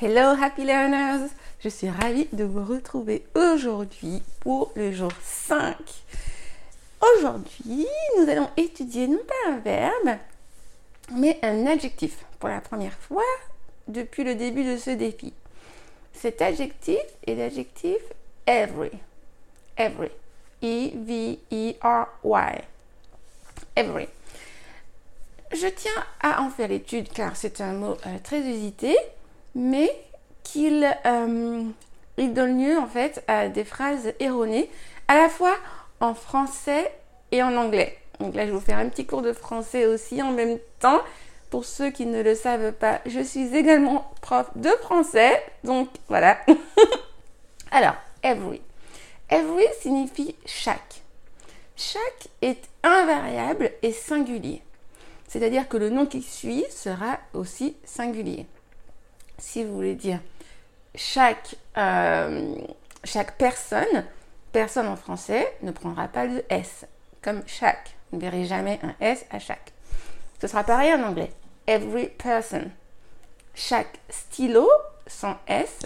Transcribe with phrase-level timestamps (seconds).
[0.00, 1.26] Hello Happy Learners
[1.58, 5.74] Je suis ravie de vous retrouver aujourd'hui pour le jour 5.
[7.00, 7.84] Aujourd'hui,
[8.16, 10.18] nous allons étudier non pas un verbe,
[11.16, 13.24] mais un adjectif pour la première fois
[13.88, 15.32] depuis le début de ce défi.
[16.12, 17.98] Cet adjectif est l'adjectif
[18.46, 18.92] every.
[19.76, 20.12] Every.
[20.62, 22.62] E-V-E-R-Y.
[23.74, 24.06] Every.
[25.50, 28.96] Je tiens à en faire l'étude car c'est un mot euh, très usité
[29.54, 29.90] mais
[30.42, 31.62] qu'il euh,
[32.16, 34.70] donne lieu en fait à des phrases erronées,
[35.08, 35.56] à la fois
[36.00, 36.92] en français
[37.32, 37.98] et en anglais.
[38.20, 41.00] Donc là, je vais vous faire un petit cours de français aussi en même temps.
[41.50, 45.42] Pour ceux qui ne le savent pas, je suis également prof de français.
[45.64, 46.38] Donc voilà.
[47.70, 48.60] Alors, every.
[49.30, 51.02] Every signifie chaque.
[51.76, 54.62] Chaque est invariable et singulier.
[55.28, 58.46] C'est-à-dire que le nom qui suit sera aussi singulier
[59.38, 60.20] si vous voulez dire
[60.94, 62.54] chaque, euh,
[63.04, 64.04] chaque personne,
[64.52, 66.86] personne en français ne prendra pas le S,
[67.22, 67.94] comme chaque.
[68.10, 69.72] Vous ne verrez jamais un S à chaque.
[70.40, 71.32] Ce sera pareil en anglais.
[71.66, 72.70] Every person.
[73.54, 74.68] Chaque stylo,
[75.06, 75.80] sans S.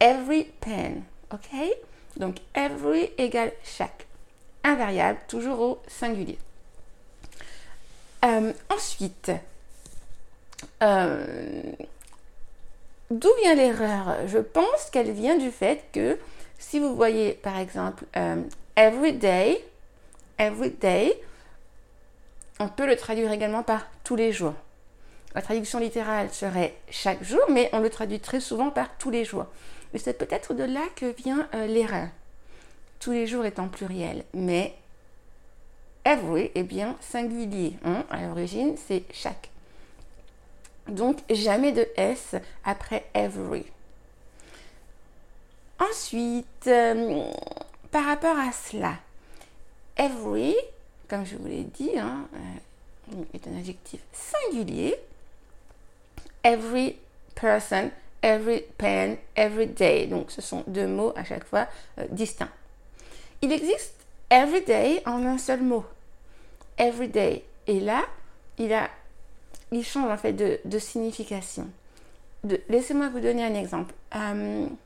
[0.00, 1.04] Every pen.
[1.32, 1.56] OK?
[2.16, 4.06] Donc, every égale chaque.
[4.62, 6.38] Invariable, toujours au singulier.
[8.24, 9.30] Euh, ensuite,
[10.82, 11.62] euh,
[13.10, 14.26] D'où vient l'erreur?
[14.26, 16.18] Je pense qu'elle vient du fait que
[16.58, 18.42] si vous voyez par exemple euh,
[18.76, 19.62] every day,
[22.58, 24.54] on peut le traduire également par tous les jours.
[25.34, 29.24] La traduction littérale serait chaque jour, mais on le traduit très souvent par tous les
[29.24, 29.46] jours.
[29.96, 32.08] C'est peut-être de là que vient euh, l'erreur.
[33.00, 34.74] Tous les jours étant pluriel, mais
[36.04, 37.74] every est bien singulier.
[37.84, 38.04] Hein.
[38.10, 39.50] À l'origine, c'est chaque.
[40.88, 43.64] Donc jamais de S après every.
[45.78, 47.24] Ensuite, euh,
[47.90, 48.94] par rapport à cela,
[49.96, 50.54] every,
[51.08, 54.94] comme je vous l'ai dit, hein, euh, est un adjectif singulier.
[56.42, 56.96] Every
[57.34, 57.90] person,
[58.22, 60.06] every pen, every day.
[60.06, 61.66] Donc ce sont deux mots à chaque fois
[61.98, 62.52] euh, distincts.
[63.42, 63.94] Il existe
[64.30, 65.84] every day en un seul mot.
[66.78, 67.44] Every day.
[67.66, 68.04] Et là,
[68.58, 68.90] il a
[69.72, 71.68] il change en fait de, signification.
[72.68, 73.94] Laissez-moi vous donner un exemple.
[74.12, 74.76] Um,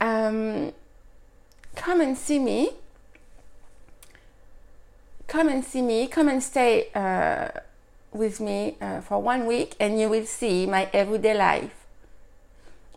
[0.00, 0.72] um,
[1.76, 2.70] come and see me.
[5.28, 6.08] Come and see me.
[6.08, 7.48] Come and stay uh,
[8.12, 11.86] with me uh, for one week and you will see my everyday life.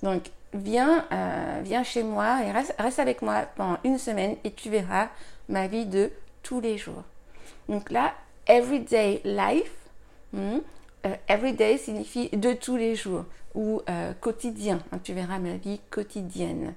[0.02, 4.52] Donc, viens, euh, viens chez moi et reste, reste, avec moi pendant une semaine et
[4.52, 5.10] tu verras
[5.50, 6.12] ma vie de
[6.44, 7.04] tous les jours.
[7.68, 8.14] Donc là,
[8.48, 9.72] everyday life,
[10.34, 10.60] Hmm?
[11.06, 14.80] Euh, everyday signifie de tous les jours ou euh, quotidien.
[14.92, 16.74] Hein, tu verras ma vie quotidienne.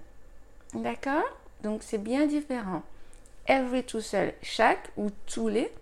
[0.74, 1.24] D'accord?
[1.62, 2.82] Donc c'est bien différent.
[3.46, 5.72] Every tout seul, chaque ou tous les.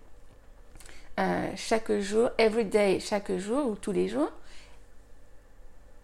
[1.19, 4.31] Euh, chaque jour, everyday, chaque jour ou tous les jours.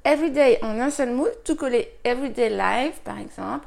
[0.03, 1.89] Everyday en un seul mot, tout collé.
[2.03, 3.65] Everyday life, par exemple,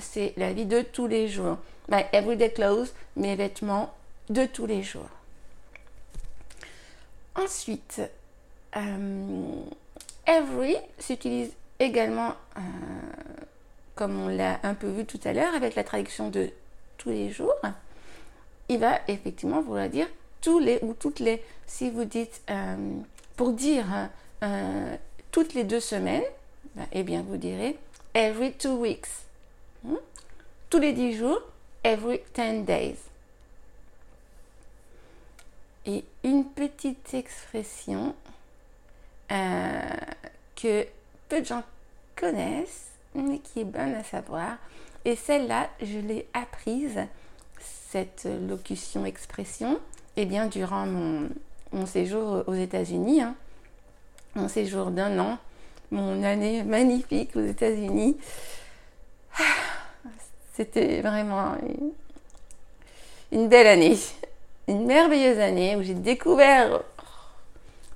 [0.00, 1.58] c'est la vie de tous les jours.
[1.90, 3.92] My everyday clothes, mes vêtements
[4.30, 5.10] de tous les jours.
[7.38, 8.02] Ensuite,
[8.76, 9.62] euh,
[10.26, 12.60] every s'utilise également, euh,
[13.94, 16.50] comme on l'a un peu vu tout à l'heure, avec la traduction de
[16.96, 17.54] tous les jours.
[18.68, 20.08] Il va effectivement vouloir dire
[20.40, 21.42] tous les ou toutes les.
[21.66, 22.76] Si vous dites euh,
[23.36, 23.86] pour dire
[25.30, 26.24] toutes les deux semaines,
[26.74, 27.78] ben, eh bien vous direz
[28.14, 29.08] every two weeks.
[29.84, 29.96] Hmm?
[30.70, 31.40] Tous les dix jours,
[31.84, 32.96] every ten days.
[35.88, 38.14] Et une petite expression
[39.32, 39.80] euh,
[40.54, 40.86] que
[41.30, 41.62] peu de gens
[42.14, 44.58] connaissent, mais qui est bonne à savoir.
[45.06, 47.00] Et celle-là, je l'ai apprise,
[47.90, 49.80] cette locution expression,
[50.18, 53.34] eh bien, durant mon, séjour aux États-Unis, hein.
[54.34, 55.38] mon séjour d'un an,
[55.90, 58.18] mon année magnifique aux États-Unis.
[59.38, 59.42] Ah,
[60.52, 61.56] c'était vraiment
[63.32, 63.96] une belle année
[64.68, 66.82] une merveilleuse année où j'ai découvert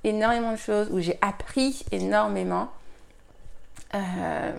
[0.03, 2.69] énormément de choses, où j'ai appris énormément,
[3.93, 4.51] euh,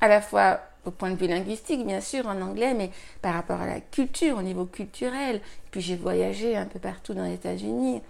[0.00, 2.90] à la fois au point de vue linguistique, bien sûr, en anglais, mais
[3.20, 5.40] par rapport à la culture, au niveau culturel.
[5.70, 8.00] Puis j'ai voyagé un peu partout dans les États-Unis.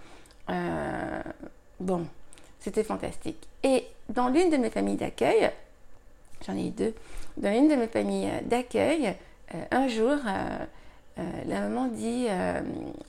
[0.49, 1.21] Euh,
[1.79, 2.05] bon,
[2.59, 3.47] c'était fantastique.
[3.63, 5.49] Et dans l'une de mes familles d'accueil,
[6.45, 6.93] j'en ai eu deux,
[7.37, 9.15] dans l'une de mes familles d'accueil,
[9.55, 10.17] euh, un jour,
[11.17, 12.61] euh, la maman dit, euh,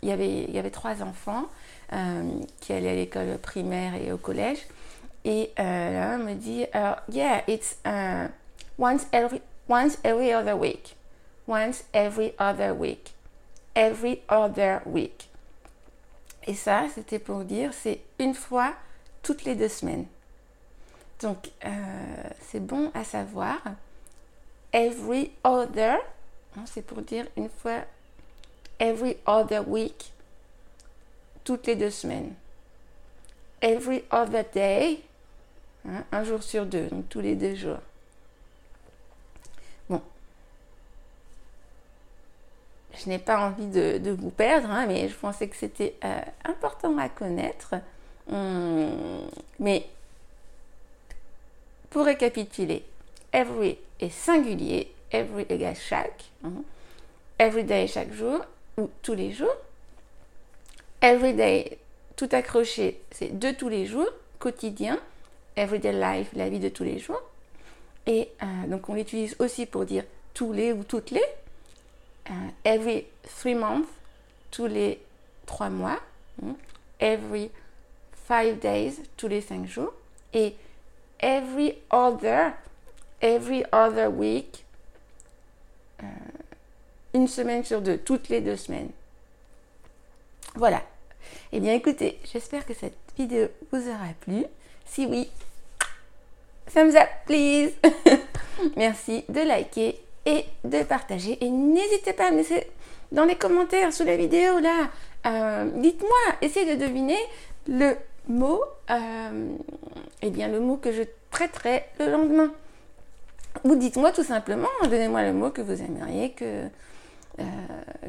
[0.03, 1.45] il, y avait, trois enfants
[1.93, 2.23] euh,
[2.61, 4.67] qui allaient à l'école primaire et au collège.
[5.25, 6.65] Et là, on me dit,
[7.13, 7.77] yeah, it's
[8.79, 10.97] once every once every other week.
[11.47, 13.13] Once every other week.
[13.75, 15.29] Every other week.
[16.47, 18.73] Et ça, c'était pour dire, c'est une fois
[19.23, 20.07] toutes les deux semaines.
[21.21, 21.51] Donc,
[22.41, 23.59] c'est bon à savoir.
[24.73, 25.99] Every other,
[26.67, 27.85] c'est pour dire une fois,
[28.79, 30.13] every other week,
[31.45, 32.35] toutes les deux semaines.
[33.63, 35.01] Every other day,
[35.87, 37.81] hein, un jour sur deux, donc tous les deux jours.
[39.89, 40.01] Bon.
[42.95, 46.97] Je n'ai pas envie de, vous perdre, hein, mais je pensais que c'était euh, important
[46.99, 47.75] à connaître.
[48.31, 49.87] Hum, mais
[51.91, 52.85] pour récapituler,
[53.33, 56.53] every est singulier, every égale chaque, hein.
[57.39, 58.41] every day chaque jour,
[58.77, 59.55] ou tous les jours.
[61.03, 61.79] Every day,
[62.17, 64.09] tout accroché, c'est de tous les jours,
[64.39, 64.99] quotidien,
[65.57, 67.23] everyday life, la vie de tous les jours.
[68.07, 70.05] Et euh, donc on l'utilise aussi pour dire
[70.35, 71.25] tous les ou toutes les.
[72.29, 72.33] Euh,
[72.65, 73.07] every
[73.39, 73.89] three months,
[74.51, 75.01] tous les
[75.47, 76.01] trois mois.
[76.43, 76.55] Hein.
[77.01, 77.51] every
[78.27, 79.93] five days, tous les cinq jours.
[80.33, 80.55] Et
[81.19, 82.53] every other,
[83.21, 84.65] every other week,
[87.15, 88.91] une semaine sur deux, toutes les deux semaines.
[90.55, 90.83] Voilà.
[91.53, 94.45] Eh bien écoutez, j'espère que cette vidéo vous aura plu.
[94.87, 95.31] Si oui,
[96.73, 97.73] thumbs up please.
[98.77, 101.39] Merci de liker et de partager.
[101.45, 102.67] Et n'hésitez pas à me laisser
[103.13, 104.91] dans les commentaires sous la vidéo là.
[105.27, 107.19] Euh, dites-moi, essayez de deviner
[107.69, 107.95] le
[108.29, 109.57] mot, euh,
[110.23, 112.53] eh bien le mot que je traiterai le lendemain.
[113.65, 116.67] Ou dites-moi tout simplement, donnez-moi le mot que vous aimeriez que,
[117.39, 117.45] euh,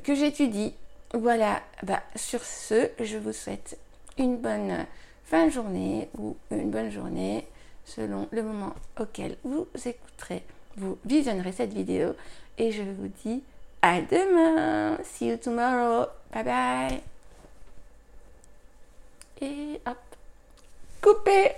[0.04, 0.74] que j'étudie.
[1.14, 3.78] Voilà, bah, sur ce, je vous souhaite
[4.18, 4.86] une bonne
[5.26, 7.48] fin de journée ou une bonne journée
[7.86, 10.44] selon le moment auquel vous écouterez,
[10.78, 12.14] vous visionnerez cette vidéo.
[12.58, 13.44] Et je vous dis
[13.82, 14.98] à demain.
[15.04, 16.06] See you tomorrow.
[16.34, 17.02] Bye bye.
[19.42, 19.98] Et hop.
[21.02, 21.54] Coupé